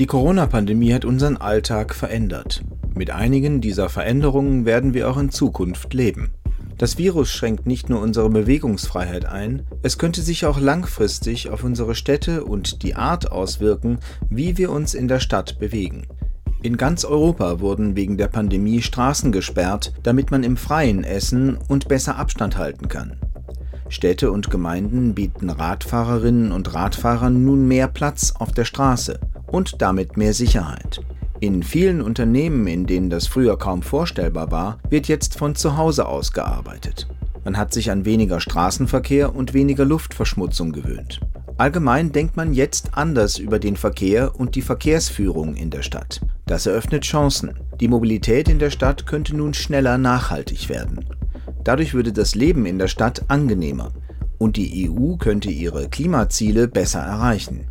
Die 0.00 0.06
Corona-Pandemie 0.06 0.94
hat 0.94 1.04
unseren 1.04 1.36
Alltag 1.36 1.94
verändert. 1.94 2.64
Mit 2.94 3.10
einigen 3.10 3.60
dieser 3.60 3.90
Veränderungen 3.90 4.64
werden 4.64 4.94
wir 4.94 5.10
auch 5.10 5.18
in 5.18 5.28
Zukunft 5.28 5.92
leben. 5.92 6.30
Das 6.78 6.96
Virus 6.96 7.28
schränkt 7.28 7.66
nicht 7.66 7.90
nur 7.90 8.00
unsere 8.00 8.30
Bewegungsfreiheit 8.30 9.26
ein, 9.26 9.66
es 9.82 9.98
könnte 9.98 10.22
sich 10.22 10.46
auch 10.46 10.58
langfristig 10.58 11.50
auf 11.50 11.64
unsere 11.64 11.94
Städte 11.94 12.44
und 12.44 12.82
die 12.82 12.94
Art 12.94 13.30
auswirken, 13.30 13.98
wie 14.30 14.56
wir 14.56 14.70
uns 14.70 14.94
in 14.94 15.06
der 15.06 15.20
Stadt 15.20 15.58
bewegen. 15.58 16.06
In 16.62 16.78
ganz 16.78 17.04
Europa 17.04 17.60
wurden 17.60 17.94
wegen 17.94 18.16
der 18.16 18.28
Pandemie 18.28 18.80
Straßen 18.80 19.32
gesperrt, 19.32 19.92
damit 20.02 20.30
man 20.30 20.44
im 20.44 20.56
Freien 20.56 21.04
essen 21.04 21.58
und 21.68 21.88
besser 21.88 22.16
Abstand 22.16 22.56
halten 22.56 22.88
kann. 22.88 23.18
Städte 23.90 24.32
und 24.32 24.50
Gemeinden 24.50 25.14
bieten 25.14 25.50
Radfahrerinnen 25.50 26.52
und 26.52 26.72
Radfahrern 26.72 27.44
nun 27.44 27.68
mehr 27.68 27.88
Platz 27.88 28.32
auf 28.38 28.52
der 28.52 28.64
Straße 28.64 29.20
und 29.50 29.82
damit 29.82 30.16
mehr 30.16 30.34
Sicherheit. 30.34 31.00
In 31.40 31.62
vielen 31.62 32.02
Unternehmen, 32.02 32.66
in 32.66 32.86
denen 32.86 33.08
das 33.08 33.26
früher 33.26 33.58
kaum 33.58 33.82
vorstellbar 33.82 34.50
war, 34.50 34.78
wird 34.90 35.08
jetzt 35.08 35.38
von 35.38 35.54
zu 35.54 35.76
Hause 35.76 36.06
aus 36.06 36.32
gearbeitet. 36.32 37.08
Man 37.44 37.56
hat 37.56 37.72
sich 37.72 37.90
an 37.90 38.04
weniger 38.04 38.40
Straßenverkehr 38.40 39.34
und 39.34 39.54
weniger 39.54 39.86
Luftverschmutzung 39.86 40.72
gewöhnt. 40.72 41.20
Allgemein 41.56 42.12
denkt 42.12 42.36
man 42.36 42.52
jetzt 42.52 42.90
anders 42.92 43.38
über 43.38 43.58
den 43.58 43.76
Verkehr 43.76 44.38
und 44.38 44.54
die 44.54 44.62
Verkehrsführung 44.62 45.54
in 45.54 45.70
der 45.70 45.82
Stadt. 45.82 46.20
Das 46.46 46.66
eröffnet 46.66 47.04
Chancen. 47.04 47.52
Die 47.80 47.88
Mobilität 47.88 48.48
in 48.48 48.58
der 48.58 48.70
Stadt 48.70 49.06
könnte 49.06 49.36
nun 49.36 49.54
schneller 49.54 49.98
nachhaltig 49.98 50.68
werden. 50.68 51.04
Dadurch 51.64 51.94
würde 51.94 52.12
das 52.12 52.34
Leben 52.34 52.66
in 52.66 52.78
der 52.78 52.88
Stadt 52.88 53.24
angenehmer 53.28 53.92
und 54.38 54.56
die 54.56 54.90
EU 54.90 55.16
könnte 55.16 55.50
ihre 55.50 55.88
Klimaziele 55.88 56.66
besser 56.66 57.00
erreichen. 57.00 57.66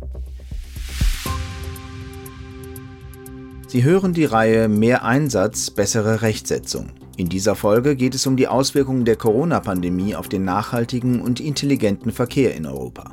Sie 3.70 3.84
hören 3.84 4.14
die 4.14 4.24
Reihe 4.24 4.68
Mehr 4.68 5.04
Einsatz, 5.04 5.70
bessere 5.70 6.22
Rechtsetzung. 6.22 6.88
In 7.16 7.28
dieser 7.28 7.54
Folge 7.54 7.94
geht 7.94 8.16
es 8.16 8.26
um 8.26 8.36
die 8.36 8.48
Auswirkungen 8.48 9.04
der 9.04 9.14
Corona-Pandemie 9.14 10.16
auf 10.16 10.28
den 10.28 10.44
nachhaltigen 10.44 11.20
und 11.20 11.38
intelligenten 11.38 12.10
Verkehr 12.10 12.56
in 12.56 12.66
Europa. 12.66 13.12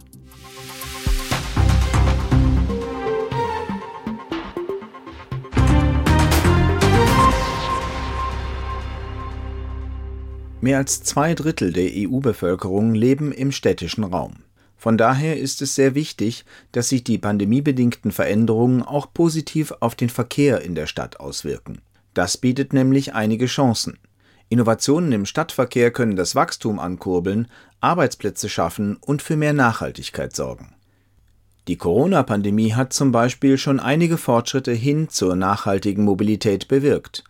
Mehr 10.59 10.80
als 10.80 11.03
zwei 11.03 11.35
Drittel 11.35 11.72
der 11.72 11.91
EU-Bevölkerung 11.94 12.95
leben 12.95 13.31
im 13.31 13.52
städtischen 13.52 14.05
Raum. 14.05 14.47
Von 14.78 14.97
daher 14.97 15.38
ist 15.38 15.61
es 15.61 15.75
sehr 15.75 15.95
wichtig, 15.95 16.45
dass 16.72 16.89
sich 16.89 17.03
die 17.03 17.17
pandemiebedingten 17.17 18.11
Veränderungen 18.11 18.84
auch 18.84 19.11
positiv 19.11 19.73
auf 19.80 19.95
den 19.95 20.09
Verkehr 20.09 20.61
in 20.61 20.75
der 20.75 20.86
Stadt 20.86 21.19
auswirken. 21.19 21.81
Das 22.14 22.38
bietet 22.38 22.73
nämlich 22.73 23.14
einige 23.14 23.47
Chancen. 23.47 23.97
Innovationen 24.50 25.11
im 25.11 25.25
Stadtverkehr 25.25 25.92
können 25.92 26.16
das 26.16 26.36
Wachstum 26.36 26.80
ankurbeln, 26.80 27.47
Arbeitsplätze 27.81 28.50
schaffen 28.50 28.97
und 29.02 29.22
für 29.22 29.36
mehr 29.36 29.53
Nachhaltigkeit 29.53 30.36
sorgen. 30.36 30.73
Die 31.67 31.75
Corona-Pandemie 31.75 32.73
hat 32.73 32.94
zum 32.94 33.12
Beispiel 33.12 33.58
schon 33.58 33.81
einige 33.81 34.17
Fortschritte 34.17 34.72
hin 34.72 35.09
zur 35.09 35.36
nachhaltigen 35.36 36.06
Mobilität 36.06 36.69
bewirkt. 36.69 37.25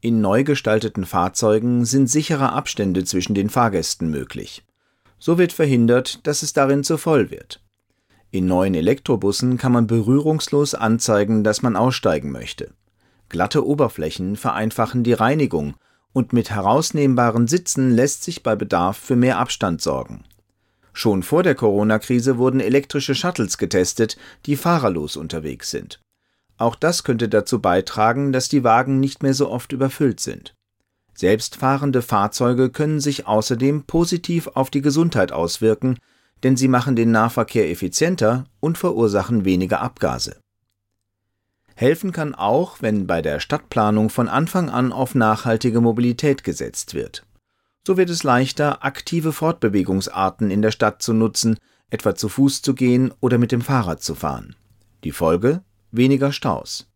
In 0.00 0.20
neu 0.20 0.44
gestalteten 0.44 1.06
Fahrzeugen 1.06 1.86
sind 1.86 2.08
sichere 2.08 2.52
Abstände 2.52 3.04
zwischen 3.04 3.34
den 3.34 3.48
Fahrgästen 3.48 4.10
möglich. 4.10 4.62
So 5.18 5.38
wird 5.38 5.52
verhindert, 5.52 6.26
dass 6.26 6.42
es 6.42 6.52
darin 6.52 6.84
zu 6.84 6.96
voll 6.96 7.30
wird. 7.30 7.60
In 8.30 8.46
neuen 8.46 8.74
Elektrobussen 8.74 9.56
kann 9.56 9.72
man 9.72 9.86
berührungslos 9.86 10.74
anzeigen, 10.74 11.44
dass 11.44 11.62
man 11.62 11.76
aussteigen 11.76 12.30
möchte. 12.30 12.72
Glatte 13.28 13.66
Oberflächen 13.66 14.36
vereinfachen 14.36 15.02
die 15.02 15.12
Reinigung 15.12 15.74
und 16.12 16.32
mit 16.32 16.50
herausnehmbaren 16.50 17.46
Sitzen 17.46 17.90
lässt 17.90 18.24
sich 18.24 18.42
bei 18.42 18.56
Bedarf 18.56 18.96
für 18.96 19.16
mehr 19.16 19.38
Abstand 19.38 19.80
sorgen. 19.80 20.24
Schon 20.92 21.22
vor 21.22 21.42
der 21.42 21.54
Corona-Krise 21.54 22.38
wurden 22.38 22.60
elektrische 22.60 23.14
Shuttles 23.14 23.56
getestet, 23.56 24.16
die 24.46 24.56
fahrerlos 24.56 25.16
unterwegs 25.16 25.70
sind. 25.70 26.00
Auch 26.56 26.74
das 26.74 27.04
könnte 27.04 27.28
dazu 27.28 27.60
beitragen, 27.60 28.32
dass 28.32 28.48
die 28.48 28.64
Wagen 28.64 28.98
nicht 28.98 29.22
mehr 29.22 29.34
so 29.34 29.48
oft 29.48 29.72
überfüllt 29.72 30.18
sind. 30.18 30.54
Selbstfahrende 31.18 32.00
Fahrzeuge 32.00 32.70
können 32.70 33.00
sich 33.00 33.26
außerdem 33.26 33.82
positiv 33.86 34.46
auf 34.54 34.70
die 34.70 34.82
Gesundheit 34.82 35.32
auswirken, 35.32 35.98
denn 36.44 36.56
sie 36.56 36.68
machen 36.68 36.94
den 36.94 37.10
Nahverkehr 37.10 37.68
effizienter 37.68 38.44
und 38.60 38.78
verursachen 38.78 39.44
weniger 39.44 39.80
Abgase. 39.80 40.36
Helfen 41.74 42.12
kann 42.12 42.36
auch, 42.36 42.82
wenn 42.82 43.08
bei 43.08 43.20
der 43.20 43.40
Stadtplanung 43.40 44.10
von 44.10 44.28
Anfang 44.28 44.70
an 44.70 44.92
auf 44.92 45.16
nachhaltige 45.16 45.80
Mobilität 45.80 46.44
gesetzt 46.44 46.94
wird. 46.94 47.24
So 47.84 47.96
wird 47.96 48.10
es 48.10 48.22
leichter, 48.22 48.84
aktive 48.84 49.32
Fortbewegungsarten 49.32 50.52
in 50.52 50.62
der 50.62 50.70
Stadt 50.70 51.02
zu 51.02 51.14
nutzen, 51.14 51.58
etwa 51.90 52.14
zu 52.14 52.28
Fuß 52.28 52.62
zu 52.62 52.76
gehen 52.76 53.12
oder 53.18 53.38
mit 53.38 53.50
dem 53.50 53.62
Fahrrad 53.62 54.04
zu 54.04 54.14
fahren. 54.14 54.54
Die 55.02 55.10
Folge? 55.10 55.62
Weniger 55.90 56.30
Staus. 56.30 56.88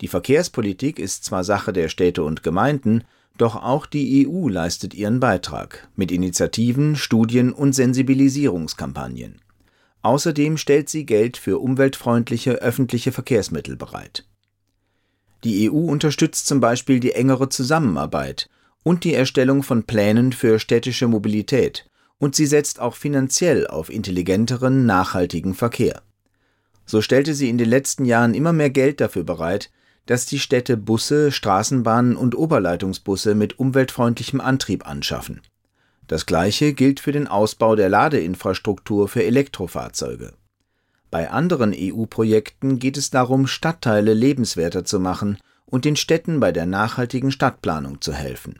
Die 0.00 0.08
Verkehrspolitik 0.08 1.00
ist 1.00 1.24
zwar 1.24 1.42
Sache 1.42 1.72
der 1.72 1.88
Städte 1.88 2.22
und 2.22 2.44
Gemeinden, 2.44 3.02
doch 3.38 3.56
auch 3.56 3.86
die 3.86 4.26
EU 4.26 4.48
leistet 4.48 4.94
ihren 4.94 5.20
Beitrag 5.20 5.88
mit 5.96 6.10
Initiativen, 6.10 6.96
Studien 6.96 7.52
und 7.52 7.74
Sensibilisierungskampagnen. 7.74 9.40
Außerdem 10.02 10.56
stellt 10.56 10.88
sie 10.88 11.04
Geld 11.04 11.36
für 11.36 11.58
umweltfreundliche 11.58 12.52
öffentliche 12.52 13.12
Verkehrsmittel 13.12 13.76
bereit. 13.76 14.26
Die 15.44 15.70
EU 15.70 15.90
unterstützt 15.90 16.46
zum 16.46 16.60
Beispiel 16.60 17.00
die 17.00 17.12
engere 17.12 17.48
Zusammenarbeit 17.48 18.48
und 18.82 19.04
die 19.04 19.14
Erstellung 19.14 19.62
von 19.62 19.82
Plänen 19.82 20.32
für 20.32 20.58
städtische 20.58 21.08
Mobilität, 21.08 21.88
und 22.18 22.34
sie 22.34 22.46
setzt 22.46 22.80
auch 22.80 22.94
finanziell 22.94 23.66
auf 23.66 23.90
intelligenteren, 23.90 24.86
nachhaltigen 24.86 25.54
Verkehr. 25.54 26.02
So 26.86 27.02
stellte 27.02 27.34
sie 27.34 27.48
in 27.48 27.58
den 27.58 27.68
letzten 27.68 28.04
Jahren 28.04 28.32
immer 28.32 28.52
mehr 28.52 28.70
Geld 28.70 29.00
dafür 29.00 29.24
bereit, 29.24 29.70
dass 30.06 30.26
die 30.26 30.38
Städte 30.38 30.76
Busse, 30.76 31.32
Straßenbahnen 31.32 32.16
und 32.16 32.36
Oberleitungsbusse 32.36 33.34
mit 33.34 33.58
umweltfreundlichem 33.58 34.40
Antrieb 34.40 34.86
anschaffen. 34.88 35.42
Das 36.06 36.26
gleiche 36.26 36.72
gilt 36.72 37.00
für 37.00 37.12
den 37.12 37.26
Ausbau 37.26 37.74
der 37.74 37.88
Ladeinfrastruktur 37.88 39.08
für 39.08 39.24
Elektrofahrzeuge. 39.24 40.32
Bei 41.10 41.30
anderen 41.30 41.74
EU-Projekten 41.76 42.78
geht 42.78 42.96
es 42.96 43.10
darum, 43.10 43.46
Stadtteile 43.46 44.14
lebenswerter 44.14 44.84
zu 44.84 45.00
machen 45.00 45.38
und 45.64 45.84
den 45.84 45.96
Städten 45.96 46.38
bei 46.38 46.52
der 46.52 46.66
nachhaltigen 46.66 47.32
Stadtplanung 47.32 48.00
zu 48.00 48.12
helfen. 48.12 48.58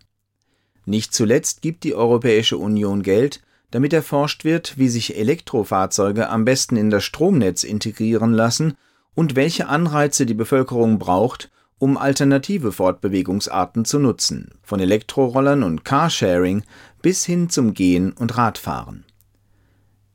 Nicht 0.84 1.14
zuletzt 1.14 1.62
gibt 1.62 1.84
die 1.84 1.94
Europäische 1.94 2.58
Union 2.58 3.02
Geld, 3.02 3.42
damit 3.70 3.92
erforscht 3.92 4.44
wird, 4.44 4.78
wie 4.78 4.88
sich 4.88 5.16
Elektrofahrzeuge 5.16 6.28
am 6.28 6.44
besten 6.44 6.76
in 6.76 6.90
das 6.90 7.04
Stromnetz 7.04 7.64
integrieren 7.64 8.32
lassen 8.32 8.76
und 9.16 9.34
welche 9.34 9.66
Anreize 9.66 10.26
die 10.26 10.34
Bevölkerung 10.34 11.00
braucht, 11.00 11.50
um 11.78 11.96
alternative 11.96 12.70
Fortbewegungsarten 12.70 13.84
zu 13.84 13.98
nutzen, 13.98 14.52
von 14.62 14.78
Elektrorollern 14.78 15.64
und 15.64 15.84
Carsharing 15.84 16.62
bis 17.02 17.24
hin 17.24 17.48
zum 17.48 17.74
Gehen 17.74 18.12
und 18.12 18.36
Radfahren. 18.36 19.04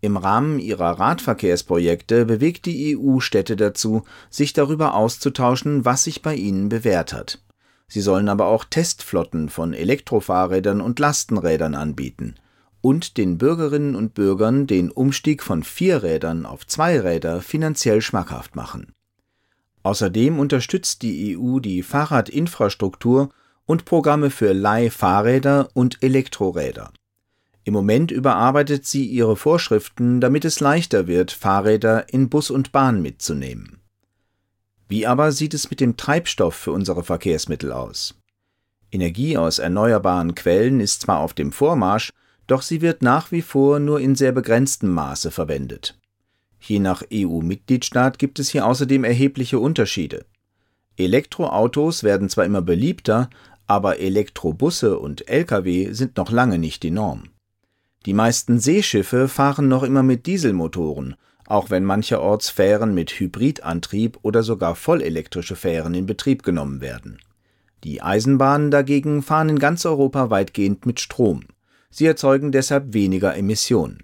Im 0.01 0.17
Rahmen 0.17 0.59
ihrer 0.59 0.99
Radverkehrsprojekte 0.99 2.25
bewegt 2.25 2.65
die 2.65 2.97
EU 2.97 3.19
Städte 3.19 3.55
dazu, 3.55 4.03
sich 4.29 4.53
darüber 4.53 4.95
auszutauschen, 4.95 5.83
was 5.83 6.03
sich 6.03 6.21
bei 6.21 6.35
ihnen 6.35 6.69
bewährt 6.69 7.11
hat. 7.11 7.43
Sie 7.87 8.01
sollen 8.01 8.29
aber 8.29 8.45
auch 8.45 8.63
Testflotten 8.63 9.49
von 9.49 9.73
Elektrofahrrädern 9.73 10.79
und 10.79 10.99
Lastenrädern 10.99 11.75
anbieten 11.75 12.35
und 12.81 13.17
den 13.17 13.37
Bürgerinnen 13.37 13.95
und 13.95 14.13
Bürgern 14.13 14.67
den 14.67 14.91
Umstieg 14.91 15.43
von 15.43 15.63
Vierrädern 15.63 16.45
auf 16.45 16.67
Zweiräder 16.67 17.41
finanziell 17.41 18.01
schmackhaft 18.01 18.55
machen. 18.55 18.93
Außerdem 19.83 20.39
unterstützt 20.39 21.01
die 21.01 21.37
EU 21.37 21.59
die 21.59 21.83
Fahrradinfrastruktur 21.83 23.29
und 23.65 23.85
Programme 23.85 24.29
für 24.29 24.53
Leihfahrräder 24.53 25.69
und 25.73 26.03
Elektroräder. 26.03 26.91
Im 27.63 27.73
Moment 27.73 28.11
überarbeitet 28.11 28.85
sie 28.85 29.05
ihre 29.05 29.35
Vorschriften, 29.35 30.19
damit 30.19 30.45
es 30.45 30.59
leichter 30.59 31.07
wird, 31.07 31.31
Fahrräder 31.31 32.11
in 32.11 32.29
Bus 32.29 32.49
und 32.49 32.71
Bahn 32.71 33.01
mitzunehmen. 33.01 33.79
Wie 34.87 35.05
aber 35.07 35.31
sieht 35.31 35.53
es 35.53 35.69
mit 35.69 35.79
dem 35.79 35.95
Treibstoff 35.95 36.55
für 36.55 36.71
unsere 36.71 37.03
Verkehrsmittel 37.03 37.71
aus? 37.71 38.15
Energie 38.91 39.37
aus 39.37 39.59
erneuerbaren 39.59 40.35
Quellen 40.35 40.81
ist 40.81 41.01
zwar 41.01 41.19
auf 41.19 41.33
dem 41.33 41.51
Vormarsch, 41.51 42.11
doch 42.47 42.61
sie 42.61 42.81
wird 42.81 43.01
nach 43.01 43.31
wie 43.31 43.41
vor 43.41 43.79
nur 43.79 43.99
in 43.99 44.15
sehr 44.15 44.31
begrenztem 44.31 44.91
Maße 44.91 45.31
verwendet. 45.31 45.97
Je 46.59 46.79
nach 46.79 47.03
EU-Mitgliedstaat 47.11 48.19
gibt 48.19 48.39
es 48.39 48.49
hier 48.49 48.65
außerdem 48.65 49.03
erhebliche 49.03 49.59
Unterschiede. 49.59 50.25
Elektroautos 50.97 52.03
werden 52.03 52.29
zwar 52.29 52.45
immer 52.45 52.61
beliebter, 52.61 53.29
aber 53.67 53.99
Elektrobusse 53.99 54.99
und 54.99 55.27
Lkw 55.27 55.93
sind 55.93 56.17
noch 56.17 56.31
lange 56.31 56.59
nicht 56.59 56.83
die 56.83 56.91
Norm. 56.91 57.29
Die 58.05 58.13
meisten 58.13 58.59
Seeschiffe 58.59 59.27
fahren 59.27 59.67
noch 59.67 59.83
immer 59.83 60.03
mit 60.03 60.25
Dieselmotoren, 60.25 61.15
auch 61.45 61.69
wenn 61.69 61.83
mancherorts 61.83 62.49
Fähren 62.49 62.93
mit 62.93 63.11
Hybridantrieb 63.11 64.19
oder 64.21 64.43
sogar 64.43 64.75
vollelektrische 64.75 65.55
Fähren 65.55 65.93
in 65.93 66.05
Betrieb 66.05 66.43
genommen 66.43 66.81
werden. 66.81 67.19
Die 67.83 68.01
Eisenbahnen 68.01 68.71
dagegen 68.71 69.21
fahren 69.21 69.49
in 69.49 69.59
ganz 69.59 69.85
Europa 69.85 70.29
weitgehend 70.29 70.85
mit 70.85 70.99
Strom. 70.99 71.41
Sie 71.91 72.05
erzeugen 72.05 72.51
deshalb 72.51 72.93
weniger 72.93 73.35
Emissionen. 73.35 73.99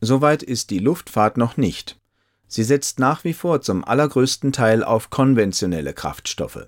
Soweit 0.00 0.42
ist 0.42 0.70
die 0.70 0.80
Luftfahrt 0.80 1.38
noch 1.38 1.56
nicht. 1.56 1.98
Sie 2.46 2.64
setzt 2.64 2.98
nach 2.98 3.24
wie 3.24 3.32
vor 3.32 3.62
zum 3.62 3.84
allergrößten 3.84 4.52
Teil 4.52 4.84
auf 4.84 5.08
konventionelle 5.08 5.94
Kraftstoffe. 5.94 6.66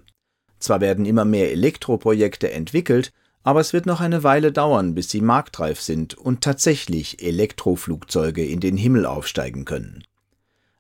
Zwar 0.59 0.81
werden 0.81 1.05
immer 1.05 1.25
mehr 1.25 1.53
Elektroprojekte 1.53 2.51
entwickelt, 2.51 3.13
aber 3.43 3.61
es 3.61 3.73
wird 3.73 3.87
noch 3.87 4.01
eine 4.01 4.25
Weile 4.25 4.53
dauern, 4.53 4.95
bis 4.95 5.11
sie 5.11 5.21
marktreif 5.21 5.81
sind 5.81 6.15
und 6.15 6.41
tatsächlich 6.41 7.23
Elektroflugzeuge 7.23 8.45
in 8.45 8.61
den 8.61 8.77
Himmel 8.77 9.05
aufsteigen 9.05 9.65
können. 9.65 10.03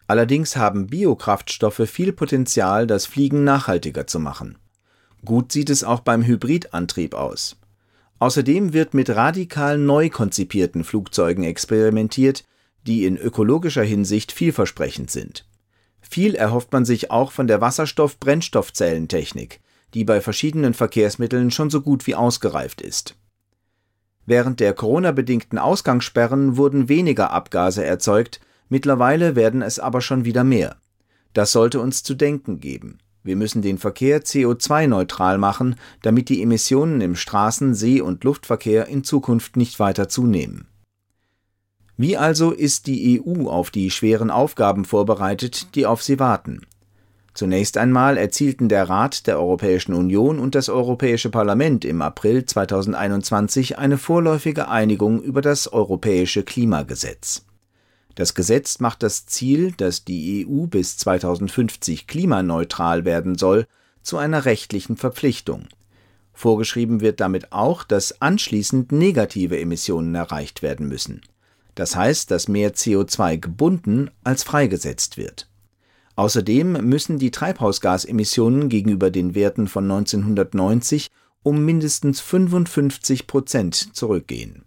Allerdings 0.07 0.57
haben 0.57 0.87
Biokraftstoffe 0.87 1.83
viel 1.89 2.13
Potenzial, 2.13 2.87
das 2.87 3.07
Fliegen 3.07 3.45
nachhaltiger 3.45 4.07
zu 4.07 4.21
machen. 4.21 4.57
Gut 5.25 5.53
sieht 5.53 5.71
es 5.71 5.85
auch 5.85 6.01
beim 6.01 6.23
Hybridantrieb 6.25 7.15
aus. 7.15 7.57
Außerdem 8.19 8.73
wird 8.73 8.95
mit 8.95 9.11
radikal 9.11 9.79
neu 9.79 10.09
konzipierten 10.09 10.85
Flugzeugen 10.85 11.45
experimentiert, 11.45 12.45
die 12.87 13.05
in 13.05 13.17
ökologischer 13.17 13.83
Hinsicht 13.83 14.33
vielversprechend 14.33 15.11
sind. 15.11 15.47
Viel 16.01 16.35
erhofft 16.35 16.73
man 16.73 16.85
sich 16.85 17.11
auch 17.11 17.33
von 17.33 17.47
der 17.47 17.61
Wasserstoff-Brennstoffzellentechnik, 17.61 19.61
die 19.93 20.05
bei 20.05 20.21
verschiedenen 20.21 20.73
Verkehrsmitteln 20.73 21.51
schon 21.51 21.69
so 21.69 21.81
gut 21.81 22.07
wie 22.07 22.15
ausgereift 22.15 22.81
ist. 22.81 23.17
Während 24.25 24.61
der 24.61 24.73
Corona-bedingten 24.73 25.59
Ausgangssperren 25.59 26.57
wurden 26.57 26.89
weniger 26.89 27.33
Abgase 27.33 27.85
erzeugt, 27.85 28.41
mittlerweile 28.69 29.37
werden 29.37 29.63
es 29.63 29.79
aber 29.79 30.01
schon 30.01 30.25
wieder 30.25 30.43
mehr. 30.43 30.77
Das 31.33 31.53
sollte 31.53 31.81
uns 31.81 32.03
zu 32.03 32.15
denken 32.15 32.61
geben. 32.61 32.99
Wir 33.27 33.35
müssen 33.35 33.61
den 33.61 33.77
Verkehr 33.77 34.23
CO2-neutral 34.23 35.37
machen, 35.37 35.75
damit 36.03 36.29
die 36.29 36.43
Emissionen 36.43 37.01
im 37.01 37.17
Straßen-, 37.17 37.75
See- 37.75 38.01
und 38.01 38.23
Luftverkehr 38.23 38.87
in 38.87 39.03
Zukunft 39.03 39.57
nicht 39.57 39.81
weiter 39.81 40.09
zunehmen. 40.09 40.69
Wie 41.97 42.17
also 42.17 42.53
ist 42.53 42.87
die 42.87 43.21
EU 43.21 43.49
auf 43.49 43.71
die 43.73 43.91
schweren 43.91 44.31
Aufgaben 44.31 44.85
vorbereitet, 44.85 45.75
die 45.75 45.87
auf 45.87 46.05
sie 46.05 46.21
warten? 46.21 46.61
Zunächst 47.35 47.79
einmal 47.79 48.17
erzielten 48.17 48.69
der 48.69 48.89
Rat 48.89 49.27
der 49.27 49.41
Europäischen 49.41 49.93
Union 49.93 50.39
und 50.39 50.55
das 50.55 50.69
Europäische 50.69 51.29
Parlament 51.29 51.85
im 51.85 52.03
April 52.03 52.45
2021 52.45 53.77
eine 53.77 53.99
vorläufige 53.99 54.69
Einigung 54.69 55.21
über 55.21 55.43
das 55.43 55.73
Europäische 55.73 56.45
Klimagesetz. 56.45 57.46
Das 58.17 58.35
Gesetz 58.35 58.81
macht 58.81 59.03
das 59.03 59.27
Ziel, 59.27 59.73
dass 59.73 60.05
die 60.05 60.47
EU 60.49 60.67
bis 60.67 60.97
2050 60.97 62.07
klimaneutral 62.07 63.05
werden 63.05 63.37
soll, 63.37 63.67
zu 64.03 64.17
einer 64.17 64.47
rechtlichen 64.47 64.97
Verpflichtung. 64.97 65.69
Vorgeschrieben 66.33 67.03
wird 67.03 67.21
damit 67.21 67.53
auch, 67.53 67.85
dass 67.85 68.23
anschließend 68.23 68.91
negative 68.91 69.61
Emissionen 69.61 70.15
erreicht 70.15 70.63
werden 70.63 70.89
müssen. 70.89 71.21
Das 71.75 71.95
heißt, 71.95 72.31
dass 72.31 72.49
mehr 72.49 72.75
CO2 72.75 73.37
gebunden 73.37 74.11
als 74.25 74.43
freigesetzt 74.45 75.19
wird. 75.19 75.51
Außerdem 76.15 76.73
müssen 76.73 77.19
die 77.19 77.31
Treibhausgasemissionen 77.31 78.71
gegenüber 78.71 79.11
den 79.11 79.35
Werten 79.35 79.69
von 79.69 79.85
1990 79.85 81.09
um 81.43 81.65
mindestens 81.67 82.21
55 82.23 83.27
Prozent 83.27 83.95
zurückgehen. 83.95 84.65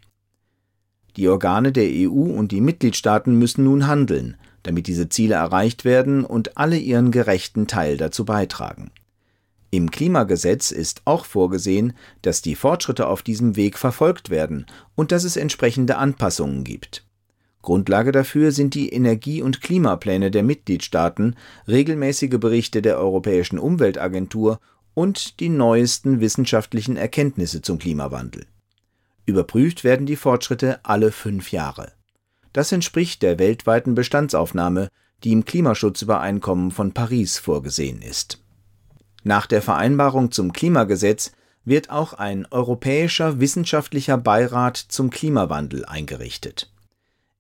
Die 1.20 1.28
Organe 1.28 1.74
der 1.74 1.90
EU 1.90 2.32
und 2.32 2.54
die 2.54 2.62
Mitgliedstaaten 2.62 3.38
müssen 3.38 3.66
nun 3.66 3.88
handeln, 3.88 4.38
damit 4.64 4.88
diese 4.88 5.10
Ziele 5.10 5.36
erreicht 5.36 5.84
werden 5.84 6.24
und 6.24 6.58
alle 6.58 6.78
ihren 6.78 7.12
gerechten 7.12 7.68
Teil 7.68 7.98
dazu 7.98 8.24
beitragen. 8.24 8.90
Im 9.70 9.92
Klimagesetz 9.92 10.72
ist 10.72 11.02
auch 11.04 11.26
vorgesehen, 11.26 11.92
dass 12.22 12.42
die 12.42 12.56
Fortschritte 12.56 13.08
auf 13.08 13.22
diesem 13.22 13.58
Weg 13.58 13.78
verfolgt 13.78 14.30
werden 14.30 14.66
und 14.96 15.12
dass 15.12 15.26
es 15.26 15.36
entsprechende 15.36 15.98
Anpassungen 15.98 16.64
gibt. 16.64 17.06
Grundlage 17.64 18.14
dafür 18.14 18.54
sind 18.54 18.74
die 18.74 18.88
Energie- 18.88 19.42
und 19.42 19.60
Klimapläne 19.60 20.32
der 20.32 20.44
Mitgliedstaaten, 20.44 21.36
regelmäßige 21.68 22.40
Berichte 22.40 22.82
der 22.82 22.98
Europäischen 22.98 23.60
Umweltagentur 23.60 24.62
und 24.94 25.42
die 25.42 25.50
neuesten 25.50 26.22
wissenschaftlichen 26.22 26.96
Erkenntnisse 26.96 27.62
zum 27.62 27.78
Klimawandel. 27.78 28.46
Überprüft 29.30 29.84
werden 29.84 30.06
die 30.06 30.16
Fortschritte 30.16 30.80
alle 30.84 31.12
fünf 31.12 31.52
Jahre. 31.52 31.94
Das 32.52 32.72
entspricht 32.72 33.22
der 33.22 33.40
weltweiten 33.40 33.96
Bestandsaufnahme, 33.96 34.90
die 35.24 35.32
im 35.32 35.46
Klimaschutzübereinkommen 35.46 36.72
von 36.72 36.94
Paris 36.94 37.38
vorgesehen 37.38 38.02
ist. 38.02 38.44
Nach 39.24 39.46
der 39.46 39.62
Vereinbarung 39.62 40.32
zum 40.32 40.54
Klimagesetz 40.54 41.32
wird 41.66 41.90
auch 41.90 42.14
ein 42.14 42.48
Europäischer 42.50 43.40
Wissenschaftlicher 43.40 44.18
Beirat 44.18 44.78
zum 44.78 45.10
Klimawandel 45.10 45.86
eingerichtet. 45.86 46.72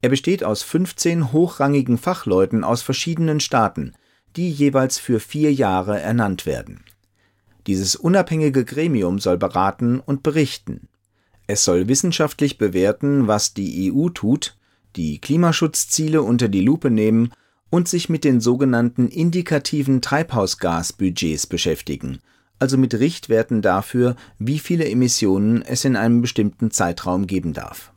Er 0.01 0.09
besteht 0.09 0.43
aus 0.43 0.61
15 0.63 1.31
hochrangigen 1.31 1.97
Fachleuten 1.97 2.63
aus 2.63 2.81
verschiedenen 2.81 3.39
Staaten, 3.39 3.93
die 4.35 4.51
jeweils 4.51 4.97
für 4.97 5.19
vier 5.19 5.53
Jahre 5.53 5.99
ernannt 5.99 6.45
werden. 6.45 6.83
Dieses 7.67 7.95
unabhängige 7.95 8.65
Gremium 8.65 9.19
soll 9.19 9.37
beraten 9.37 9.99
und 9.99 10.23
berichten. 10.23 10.88
Es 11.51 11.65
soll 11.65 11.87
wissenschaftlich 11.87 12.59
bewerten, 12.59 13.25
was 13.25 13.55
die 13.55 13.91
EU 13.91 14.09
tut, 14.09 14.55
die 14.95 15.19
Klimaschutzziele 15.19 16.21
unter 16.21 16.47
die 16.47 16.61
Lupe 16.61 16.91
nehmen 16.91 17.31
und 17.71 17.87
sich 17.87 18.07
mit 18.07 18.23
den 18.23 18.39
sogenannten 18.39 19.07
indikativen 19.07 19.99
Treibhausgasbudgets 19.99 21.47
beschäftigen, 21.47 22.19
also 22.59 22.77
mit 22.77 22.93
Richtwerten 22.93 23.63
dafür, 23.63 24.15
wie 24.37 24.59
viele 24.59 24.87
Emissionen 24.87 25.63
es 25.63 25.85
in 25.85 25.95
einem 25.95 26.21
bestimmten 26.21 26.69
Zeitraum 26.69 27.25
geben 27.25 27.53
darf. 27.53 27.93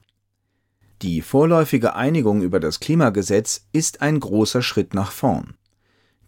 Die 1.03 1.21
vorläufige 1.21 1.95
Einigung 1.95 2.41
über 2.41 2.59
das 2.59 2.81
Klimagesetz 2.81 3.67
ist 3.75 4.01
ein 4.01 4.19
großer 4.19 4.63
Schritt 4.63 4.95
nach 4.95 5.13
vorn. 5.13 5.57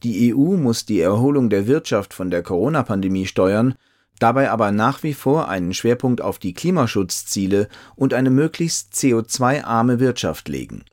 Die 0.02 0.34
EU 0.34 0.58
muss 0.58 0.84
die 0.84 1.00
Erholung 1.00 1.48
der 1.48 1.66
Wirtschaft 1.66 2.12
von 2.12 2.30
der 2.30 2.42
Corona-Pandemie 2.42 3.24
steuern, 3.24 3.76
dabei 4.18 4.50
aber 4.50 4.72
nach 4.72 5.02
wie 5.02 5.14
vor 5.14 5.48
einen 5.48 5.74
Schwerpunkt 5.74 6.20
auf 6.20 6.38
die 6.38 6.54
Klimaschutzziele 6.54 7.68
und 7.96 8.14
eine 8.14 8.30
möglichst 8.30 8.94
CO2-arme 8.94 10.00
Wirtschaft 10.00 10.48
legen. 10.48 10.84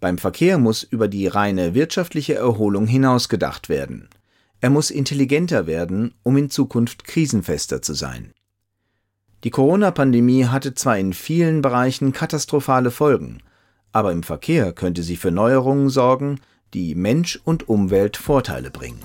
Beim 0.00 0.18
Verkehr 0.18 0.58
muss 0.58 0.82
über 0.82 1.08
die 1.08 1.26
reine 1.26 1.74
wirtschaftliche 1.74 2.34
Erholung 2.34 2.86
hinausgedacht 2.86 3.68
werden. 3.68 4.08
Er 4.60 4.70
muss 4.70 4.90
intelligenter 4.90 5.66
werden, 5.66 6.14
um 6.22 6.36
in 6.36 6.50
Zukunft 6.50 7.04
krisenfester 7.04 7.82
zu 7.82 7.94
sein. 7.94 8.32
Die 9.44 9.50
Corona-Pandemie 9.50 10.46
hatte 10.46 10.74
zwar 10.74 10.98
in 10.98 11.12
vielen 11.12 11.60
Bereichen 11.60 12.12
katastrophale 12.12 12.90
Folgen, 12.90 13.42
aber 13.92 14.10
im 14.10 14.22
Verkehr 14.22 14.72
könnte 14.72 15.02
sie 15.02 15.16
für 15.16 15.30
Neuerungen 15.30 15.90
sorgen, 15.90 16.40
die 16.72 16.94
Mensch 16.94 17.38
und 17.44 17.68
Umwelt 17.68 18.16
Vorteile 18.16 18.70
bringen. 18.70 19.00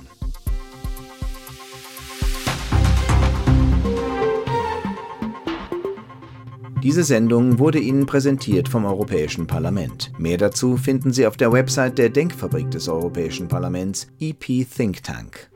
Diese 6.82 7.04
Sendung 7.04 7.60
wurde 7.60 7.80
Ihnen 7.80 8.06
präsentiert 8.06 8.70
vom 8.70 8.86
Europäischen 8.86 9.48
Parlament. 9.48 10.14
Mehr 10.18 10.38
dazu 10.38 10.78
finden 10.78 11.12
Sie 11.12 11.28
auf 11.28 11.36
der 11.36 11.52
Website 11.52 11.98
der 11.98 12.10
Denkfabrik 12.10 12.72
des 12.72 12.88
Europäischen 12.88 13.50
Parlaments, 13.50 14.08
EP 14.20 14.66
Think 14.66 15.04
Tank. 15.04 15.50